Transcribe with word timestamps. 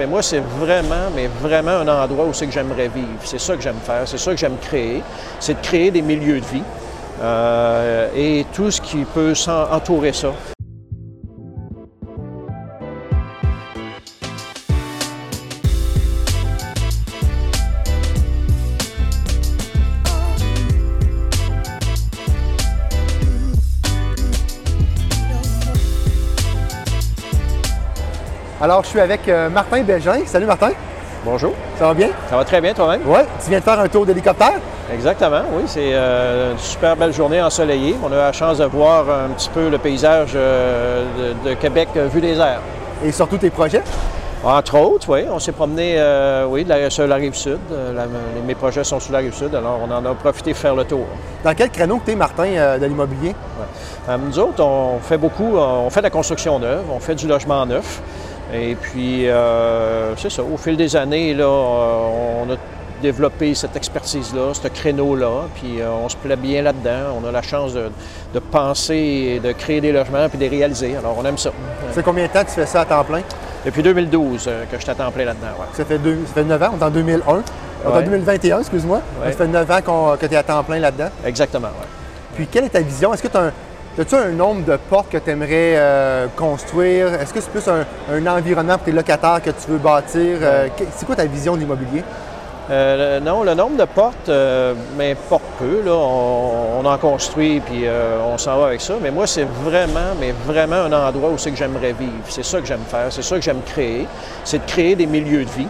Mais 0.00 0.06
moi, 0.06 0.22
c'est 0.22 0.38
vraiment, 0.38 1.10
mais 1.12 1.26
vraiment 1.26 1.72
un 1.72 1.88
endroit 1.88 2.26
où 2.26 2.32
c'est 2.32 2.46
que 2.46 2.52
j'aimerais 2.52 2.86
vivre. 2.86 3.18
C'est 3.24 3.40
ça 3.40 3.56
que 3.56 3.60
j'aime 3.60 3.80
faire, 3.82 4.06
c'est 4.06 4.16
ça 4.16 4.30
que 4.30 4.36
j'aime 4.36 4.56
créer. 4.58 5.02
C'est 5.40 5.54
de 5.54 5.60
créer 5.60 5.90
des 5.90 6.02
milieux 6.02 6.38
de 6.38 6.44
vie 6.44 6.62
euh, 7.20 8.08
et 8.14 8.46
tout 8.52 8.70
ce 8.70 8.80
qui 8.80 8.98
peut 8.98 9.34
entourer 9.72 10.12
ça. 10.12 10.32
Alors, 28.60 28.82
je 28.82 28.88
suis 28.88 29.00
avec 29.00 29.28
euh, 29.28 29.48
Martin 29.48 29.82
Bégin. 29.82 30.18
Salut 30.26 30.46
Martin. 30.46 30.70
Bonjour. 31.24 31.52
Ça 31.78 31.86
va 31.86 31.94
bien? 31.94 32.08
Ça 32.28 32.36
va 32.36 32.44
très 32.44 32.60
bien 32.60 32.74
toi-même? 32.74 33.02
Oui. 33.06 33.20
Tu 33.40 33.50
viens 33.50 33.60
de 33.60 33.64
faire 33.64 33.78
un 33.78 33.86
tour 33.86 34.04
d'hélicoptère? 34.04 34.58
Exactement, 34.92 35.42
oui. 35.52 35.62
C'est 35.66 35.90
euh, 35.92 36.52
une 36.52 36.58
super 36.58 36.96
belle 36.96 37.12
journée 37.12 37.40
ensoleillée. 37.40 37.94
On 38.02 38.10
a 38.10 38.16
eu 38.16 38.18
la 38.18 38.32
chance 38.32 38.58
de 38.58 38.64
voir 38.64 39.04
un 39.08 39.28
petit 39.28 39.48
peu 39.48 39.68
le 39.68 39.78
paysage 39.78 40.30
euh, 40.34 41.04
de, 41.44 41.54
Québec 41.54 41.90
vu 42.12 42.20
des 42.20 42.36
airs. 42.36 42.62
Et 43.04 43.12
surtout 43.12 43.36
tes 43.36 43.50
projets? 43.50 43.82
Entre 44.42 44.76
autres, 44.76 45.08
oui. 45.08 45.20
On 45.30 45.38
s'est 45.38 45.52
promené 45.52 45.96
oui, 46.48 46.66
sur 46.88 47.06
la 47.06 47.14
rive 47.16 47.34
sud. 47.34 47.58
mes 48.44 48.54
projets 48.56 48.82
sont 48.82 48.98
sur 48.98 49.12
la 49.12 49.18
rive 49.18 49.34
sud, 49.34 49.54
alors 49.54 49.80
on 49.88 49.92
en 49.92 50.04
a 50.04 50.14
profité 50.14 50.52
pour 50.52 50.60
faire 50.60 50.74
le 50.74 50.84
tour. 50.84 51.06
Dans 51.44 51.54
quel 51.54 51.70
créneau 51.70 51.98
que 51.98 52.06
tu 52.06 52.12
es, 52.12 52.16
Martin, 52.16 52.78
de 52.78 52.86
l'immobilier? 52.86 53.34
nous 54.08 54.38
autres, 54.38 54.62
on 54.62 55.00
fait 55.00 55.18
beaucoup, 55.18 55.56
on 55.56 55.90
fait 55.90 56.00
de 56.00 56.06
la 56.06 56.10
construction 56.10 56.60
neuve, 56.60 56.84
on 56.92 57.00
fait 57.00 57.16
du 57.16 57.26
logement 57.26 57.66
neuf. 57.66 58.00
Et 58.52 58.74
puis, 58.74 59.28
euh, 59.28 60.16
c'est 60.16 60.30
ça, 60.30 60.42
au 60.42 60.56
fil 60.56 60.76
des 60.76 60.96
années, 60.96 61.34
là, 61.34 61.44
euh, 61.44 62.44
on 62.46 62.50
a 62.52 62.56
développé 63.02 63.54
cette 63.54 63.76
expertise-là, 63.76 64.54
ce 64.54 64.68
créneau-là, 64.68 65.48
puis 65.54 65.80
euh, 65.80 65.90
on 65.90 66.08
se 66.08 66.16
plaît 66.16 66.36
bien 66.36 66.62
là-dedans. 66.62 67.20
On 67.22 67.28
a 67.28 67.30
la 67.30 67.42
chance 67.42 67.74
de, 67.74 67.90
penser 68.50 69.34
et 69.36 69.40
de 69.40 69.52
créer 69.52 69.80
des 69.80 69.92
logements 69.92 70.28
puis 70.28 70.38
de 70.38 70.44
les 70.44 70.48
réaliser. 70.48 70.96
Alors, 70.96 71.16
on 71.18 71.24
aime 71.24 71.38
ça. 71.38 71.50
Ça 71.88 71.94
fait 71.94 72.02
combien 72.02 72.26
de 72.26 72.32
temps 72.32 72.42
que 72.42 72.48
tu 72.48 72.54
fais 72.54 72.66
ça 72.66 72.80
à 72.80 72.84
temps 72.84 73.04
plein? 73.04 73.22
Depuis 73.64 73.82
2012 73.82 74.44
que 74.70 74.76
je 74.76 74.82
suis 74.82 74.90
à 74.90 74.94
temps 74.94 75.10
plein 75.10 75.26
là-dedans, 75.26 75.48
ouais. 75.60 75.66
Ça 75.74 75.84
fait, 75.84 75.98
deux, 75.98 76.18
ça 76.26 76.34
fait 76.34 76.44
9 76.44 76.62
ans, 76.62 76.70
on 76.74 76.80
est 76.80 76.84
en 76.84 76.90
2001. 76.90 77.42
On 77.84 77.90
est 77.90 77.92
en 77.92 78.02
2021, 78.02 78.60
excuse-moi. 78.60 79.00
Ça 79.24 79.32
fait 79.32 79.46
9 79.46 79.70
ans 79.70 80.16
que 80.16 80.26
tu 80.26 80.32
es 80.32 80.36
à 80.36 80.42
temps 80.42 80.64
plein 80.64 80.78
là-dedans. 80.78 81.10
Exactement, 81.24 81.68
oui. 81.80 81.86
Puis, 82.34 82.46
quelle 82.46 82.64
est 82.64 82.70
ta 82.70 82.80
vision? 82.80 83.12
Est-ce 83.12 83.22
que 83.22 83.28
tu 83.28 83.36
as 83.36 83.42
un 83.42 83.52
As-tu 84.00 84.14
un 84.14 84.28
nombre 84.28 84.64
de 84.64 84.76
portes 84.76 85.10
que 85.10 85.18
tu 85.18 85.28
aimerais 85.28 85.74
euh, 85.74 86.28
construire? 86.36 87.14
Est-ce 87.14 87.34
que 87.34 87.40
c'est 87.40 87.50
plus 87.50 87.66
un, 87.66 88.26
environnement 88.28 88.74
pour 88.74 88.84
tes 88.84 88.92
locataires 88.92 89.42
que 89.42 89.50
tu 89.50 89.68
veux 89.68 89.78
bâtir? 89.78 90.38
Euh, 90.40 90.68
c'est 90.94 91.04
quoi 91.04 91.16
ta 91.16 91.24
vision 91.24 91.56
de 91.56 91.60
l'immobilier? 91.62 92.04
Euh, 92.70 93.18
non, 93.18 93.42
le 93.42 93.54
nombre 93.54 93.76
de 93.76 93.84
portes 93.86 94.30
m'importe 94.96 95.42
peu. 95.58 95.82
Là. 95.84 95.94
On, 95.94 96.84
en 96.84 96.96
construit 96.96 97.58
puis 97.58 97.86
on 98.24 98.38
s'en 98.38 98.60
va 98.60 98.66
avec 98.66 98.80
ça. 98.80 98.94
Mais 99.02 99.10
moi, 99.10 99.26
c'est 99.26 99.48
vraiment, 99.64 100.14
mais 100.20 100.32
vraiment 100.46 100.76
un 100.76 100.92
endroit 100.92 101.30
où 101.30 101.38
c'est 101.38 101.50
que 101.50 101.56
j'aimerais 101.56 101.92
vivre. 101.92 102.12
C'est 102.28 102.44
ça 102.44 102.60
que 102.60 102.66
j'aime 102.66 102.84
faire, 102.88 103.08
c'est 103.10 103.22
ça 103.22 103.34
que 103.34 103.42
j'aime 103.42 103.62
créer. 103.66 104.06
C'est 104.44 104.64
de 104.64 104.70
créer 104.70 104.94
des 104.94 105.06
milieux 105.06 105.44
de 105.44 105.50
vie. 105.50 105.66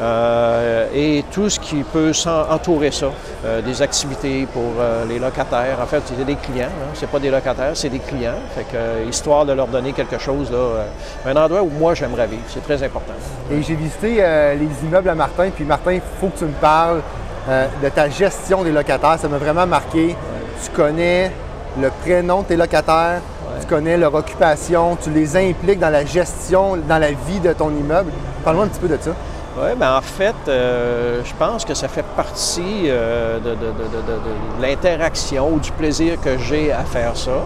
Euh, 0.00 0.86
et 0.94 1.24
tout 1.30 1.50
ce 1.50 1.60
qui 1.60 1.82
peut 1.82 2.12
entourer 2.50 2.90
ça, 2.90 3.10
euh, 3.44 3.60
des 3.60 3.82
activités 3.82 4.46
pour 4.52 4.62
euh, 4.80 5.04
les 5.06 5.18
locataires. 5.18 5.78
En 5.82 5.86
fait, 5.86 6.02
c'est 6.06 6.24
des 6.24 6.36
clients, 6.36 6.66
hein. 6.66 6.90
c'est 6.94 7.08
pas 7.08 7.18
des 7.18 7.30
locataires, 7.30 7.72
c'est 7.74 7.90
des 7.90 7.98
clients. 7.98 8.38
Fait 8.54 8.64
que, 8.64 9.08
histoire 9.08 9.44
de 9.44 9.52
leur 9.52 9.66
donner 9.66 9.92
quelque 9.92 10.18
chose, 10.18 10.50
là, 10.50 10.84
un 11.26 11.36
endroit 11.36 11.62
où 11.62 11.70
moi 11.70 11.94
j'aimerais 11.94 12.26
vivre, 12.26 12.42
c'est 12.48 12.64
très 12.64 12.82
important. 12.82 13.12
Et 13.50 13.62
j'ai 13.62 13.74
visité 13.74 14.16
les 14.58 14.86
immeubles 14.86 15.10
à 15.10 15.14
Martin, 15.14 15.50
puis 15.54 15.64
Martin, 15.64 15.92
il 15.92 16.02
faut 16.20 16.28
que 16.28 16.38
tu 16.38 16.44
me 16.44 16.52
parles 16.52 17.00
de 17.82 17.88
ta 17.88 18.08
gestion 18.08 18.62
des 18.62 18.72
locataires. 18.72 19.18
Ça 19.18 19.28
m'a 19.28 19.38
vraiment 19.38 19.66
marqué. 19.66 20.16
Tu 20.64 20.70
connais 20.70 21.32
le 21.80 21.90
prénom 22.02 22.42
de 22.42 22.46
tes 22.46 22.56
locataires, 22.56 23.20
tu 23.60 23.66
connais 23.66 23.96
leur 23.96 24.14
occupation, 24.14 24.96
tu 24.96 25.10
les 25.10 25.36
impliques 25.36 25.80
dans 25.80 25.90
la 25.90 26.04
gestion, 26.04 26.76
dans 26.76 26.98
la 26.98 27.10
vie 27.10 27.40
de 27.42 27.52
ton 27.52 27.70
immeuble. 27.70 28.12
Parle-moi 28.44 28.66
un 28.66 28.68
petit 28.68 28.80
peu 28.80 28.88
de 28.88 28.98
ça. 29.00 29.10
Oui, 29.54 29.74
bien 29.76 29.96
en 29.98 30.00
fait, 30.00 30.34
euh, 30.48 31.20
je 31.22 31.34
pense 31.34 31.66
que 31.66 31.74
ça 31.74 31.86
fait 31.86 32.04
partie 32.16 32.84
euh, 32.86 33.38
de, 33.38 33.54
l'interaction 34.62 35.52
ou 35.52 35.60
du 35.60 35.70
plaisir 35.72 36.18
que 36.18 36.38
j'ai 36.38 36.72
à 36.72 36.84
faire 36.84 37.14
ça. 37.14 37.42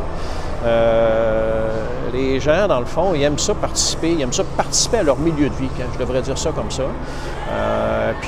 Euh, 0.65 1.69
les 2.13 2.39
gens, 2.39 2.69
dans 2.69 2.79
le 2.79 2.87
fond, 2.87 3.13
ils 3.15 3.23
aiment 3.23 3.39
ça 3.39 3.55
participer, 3.55 4.13
ils 4.13 4.23
aiment 4.23 4.33
ça 4.33 4.45
participer 4.57 4.99
à 4.99 5.03
leur 5.03 5.19
milieu 5.19 5.49
de 5.49 5.55
vie, 5.55 5.69
je 5.95 5.99
devrais 5.99 6.23
dire 6.23 6.39
ça 6.39 6.51
comme 6.53 6.71
ça. 6.71 6.85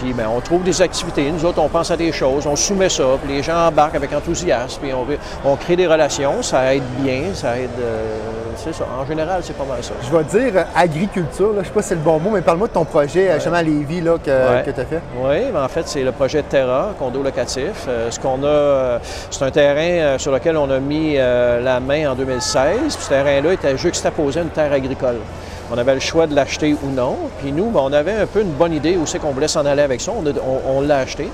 Puis 0.01 0.13
ben, 0.13 0.27
on 0.35 0.41
trouve 0.41 0.63
des 0.63 0.81
activités, 0.83 1.31
nous 1.31 1.45
autres, 1.45 1.61
on 1.61 1.69
pense 1.69 1.91
à 1.91 1.97
des 1.97 2.13
choses, 2.13 2.47
on 2.47 2.57
soumet 2.57 2.89
ça, 2.89 3.05
puis 3.23 3.35
les 3.35 3.43
gens 3.43 3.69
embarquent 3.69 3.97
avec 3.97 4.13
enthousiasme, 4.13 4.81
puis 4.81 4.93
on, 4.93 5.07
on 5.45 5.57
crée 5.57 5.77
des 5.77 5.87
relations, 5.87 6.43
ça 6.43 6.75
aide 6.75 6.83
bien, 7.03 7.35
ça 7.35 7.59
aide 7.59 7.71
c'est 8.59 8.75
ça. 8.75 8.85
En 9.01 9.07
général, 9.07 9.41
c'est 9.43 9.57
pas 9.57 9.65
mal 9.65 9.83
ça. 9.83 9.95
Je 10.03 10.11
vais 10.11 10.25
dire 10.25 10.53
euh, 10.57 10.65
agriculture, 10.75 11.53
là. 11.53 11.61
je 11.63 11.69
sais 11.69 11.73
pas 11.73 11.83
si 11.83 11.89
c'est 11.89 11.95
le 11.95 12.01
bon 12.01 12.19
mot, 12.19 12.31
mais 12.31 12.43
parle-moi 12.43 12.69
de 12.69 12.73
ton 12.73 12.85
projet, 12.85 13.31
euh, 13.31 13.35
justement 13.35 13.57
à 13.57 13.63
Lévis, 13.63 14.01
là, 14.01 14.17
que, 14.19 14.71
tu 14.71 14.81
as 14.81 14.85
fait. 14.85 15.01
Oui, 15.17 15.51
ben, 15.53 15.63
en 15.63 15.69
fait, 15.69 15.87
c'est 15.87 16.03
le 16.03 16.13
projet 16.13 16.43
Terra, 16.43 16.93
condo 16.99 17.23
locatif. 17.23 17.87
Euh, 17.89 18.11
ce 18.11 18.19
qu'on 18.19 18.43
a, 18.45 18.99
c'est 19.31 19.45
un 19.45 19.51
terrain 19.51 20.19
sur 20.19 20.33
lequel 20.33 20.57
on 20.57 20.71
a 20.71 20.81
mis 20.81 21.17
la 21.17 21.81
main 21.81 22.11
en 22.11 22.15
2016. 22.15 22.97
ce 22.99 23.09
terrain-là 23.09 23.53
était 23.53 23.77
juxtaposé 23.77 24.41
à 24.41 24.43
une 24.43 24.49
terre 24.49 24.73
agricole. 24.73 25.19
On 25.71 25.79
avait 25.79 25.95
le 25.95 26.01
choix 26.01 26.27
de 26.27 26.35
l'acheter 26.35 26.75
ou 26.83 26.91
non. 26.91 27.17
Puis 27.41 27.53
nous, 27.53 27.71
ben, 27.71 27.81
on 27.83 27.93
avait 27.93 28.13
un 28.13 28.27
peu 28.27 28.41
une 28.41 28.53
bonne 28.53 28.73
idée 28.73 28.97
où 28.97 29.07
c'est 29.07 29.19
qu'on 29.19 29.33
voulait 29.33 29.49
s'en 29.49 29.67
aller 29.67 29.83
avec 29.83 30.01
ça. 30.01 30.13
On, 30.67 30.81
l'a 30.81 30.99
acheté. 30.99 31.29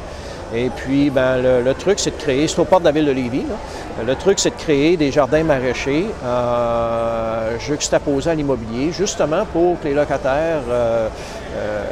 Et 0.54 0.70
puis, 0.70 1.10
ben, 1.10 1.36
le, 1.42 1.74
truc, 1.74 1.98
c'est 1.98 2.10
de 2.10 2.20
créer, 2.20 2.48
c'est 2.48 2.58
au 2.58 2.64
port 2.64 2.80
de 2.80 2.84
la 2.84 2.92
ville 2.92 3.06
de 3.06 3.12
Lévis, 3.12 3.46
le 4.04 4.14
truc, 4.16 4.38
c'est 4.38 4.50
de 4.50 4.56
créer 4.56 4.96
des 4.96 5.12
jardins 5.12 5.44
maraîchers 5.44 6.06
euh, 6.24 7.58
juxtaposés 7.60 8.30
à 8.30 8.34
l'immobilier, 8.34 8.90
justement 8.92 9.44
pour 9.46 9.80
que 9.80 9.88
les 9.88 9.94
locataires 9.94 10.62
euh, 10.68 11.08
euh, 11.56 11.84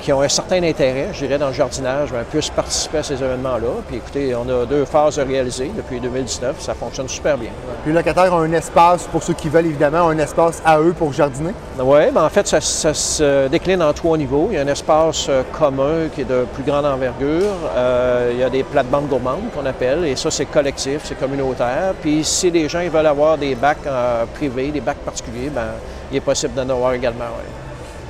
qui 0.00 0.12
ont 0.12 0.20
un 0.22 0.28
certain 0.28 0.62
intérêt, 0.62 1.08
je 1.12 1.24
dirais, 1.26 1.38
dans 1.38 1.48
le 1.48 1.54
jardinage, 1.54 2.10
ben, 2.12 2.24
puissent 2.24 2.50
participer 2.50 2.98
à 2.98 3.02
ces 3.02 3.14
événements-là. 3.14 3.68
Puis 3.86 3.96
écoutez, 3.96 4.34
on 4.34 4.48
a 4.48 4.64
deux 4.66 4.84
phases 4.84 5.18
réalisées 5.18 5.70
depuis 5.76 6.00
2019. 6.00 6.60
Ça 6.60 6.74
fonctionne 6.74 7.08
super 7.08 7.36
bien. 7.36 7.50
Les 7.86 7.92
locataires 7.92 8.32
ont 8.32 8.40
un 8.40 8.52
espace, 8.52 9.04
pour 9.04 9.22
ceux 9.22 9.34
qui 9.34 9.48
veulent 9.48 9.66
évidemment, 9.66 10.08
un 10.08 10.18
espace 10.18 10.62
à 10.64 10.80
eux 10.80 10.94
pour 10.96 11.12
jardiner? 11.12 11.52
Oui, 11.78 12.10
ben, 12.12 12.24
en 12.24 12.28
fait, 12.28 12.46
ça, 12.46 12.60
se 12.60 13.48
décline 13.48 13.82
en 13.82 13.92
trois 13.92 14.16
niveaux. 14.16 14.48
Il 14.50 14.56
y 14.56 14.58
a 14.58 14.62
un 14.62 14.68
espace 14.68 15.26
euh, 15.28 15.42
commun 15.52 16.08
qui 16.14 16.22
est 16.22 16.24
de 16.24 16.44
plus 16.54 16.62
grande 16.62 16.86
envergure. 16.86 17.54
Euh, 17.76 18.30
il 18.32 18.38
y 18.38 18.42
a 18.42 18.50
des 18.50 18.62
plates-bandes 18.62 19.08
gourmandes 19.08 19.50
qu'on 19.54 19.66
appelle, 19.66 20.04
et 20.04 20.16
ça, 20.16 20.30
c'est 20.30 20.46
collectif, 20.46 21.02
c'est 21.04 21.18
communautaire. 21.18 21.94
Puis 22.00 22.24
si 22.24 22.50
les 22.50 22.68
gens 22.68 22.80
ils 22.80 22.90
veulent 22.90 23.06
avoir 23.06 23.38
des 23.38 23.54
bacs 23.54 23.78
euh, 23.86 24.24
privés, 24.34 24.70
des 24.70 24.80
bacs 24.80 24.98
particuliers, 24.98 25.50
ben, 25.50 25.68
il 26.10 26.16
est 26.16 26.20
possible 26.20 26.54
d'en 26.54 26.68
avoir 26.68 26.92
également. 26.92 27.24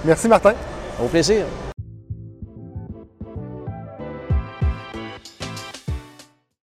Merci, 0.05 0.29
Martin. 0.29 0.55
Au 1.03 1.07
plaisir. 1.07 1.45